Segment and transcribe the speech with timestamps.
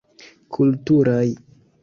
[0.55, 1.29] Kulturaj.